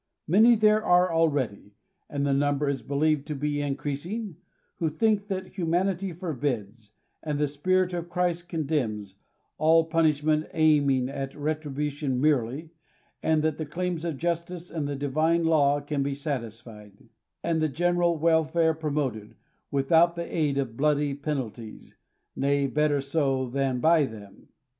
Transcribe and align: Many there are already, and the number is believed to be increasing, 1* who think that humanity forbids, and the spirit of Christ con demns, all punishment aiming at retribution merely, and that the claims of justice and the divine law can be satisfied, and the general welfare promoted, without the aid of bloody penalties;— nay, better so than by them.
Many 0.27 0.55
there 0.55 0.83
are 0.83 1.13
already, 1.13 1.75
and 2.09 2.25
the 2.25 2.33
number 2.33 2.67
is 2.67 2.81
believed 2.81 3.27
to 3.27 3.35
be 3.35 3.61
increasing, 3.61 4.29
1* 4.29 4.35
who 4.77 4.89
think 4.89 5.27
that 5.27 5.49
humanity 5.59 6.11
forbids, 6.11 6.89
and 7.21 7.37
the 7.37 7.47
spirit 7.47 7.93
of 7.93 8.09
Christ 8.09 8.49
con 8.49 8.63
demns, 8.63 9.17
all 9.59 9.85
punishment 9.85 10.47
aiming 10.55 11.07
at 11.07 11.35
retribution 11.35 12.19
merely, 12.19 12.71
and 13.21 13.43
that 13.43 13.59
the 13.59 13.65
claims 13.67 14.03
of 14.03 14.17
justice 14.17 14.71
and 14.71 14.87
the 14.87 14.95
divine 14.95 15.43
law 15.43 15.79
can 15.79 16.01
be 16.01 16.15
satisfied, 16.15 17.07
and 17.43 17.61
the 17.61 17.69
general 17.69 18.17
welfare 18.17 18.73
promoted, 18.73 19.35
without 19.69 20.15
the 20.15 20.25
aid 20.35 20.57
of 20.57 20.75
bloody 20.75 21.13
penalties;— 21.13 21.93
nay, 22.35 22.65
better 22.65 23.01
so 23.01 23.47
than 23.47 23.79
by 23.79 24.07
them. 24.07 24.47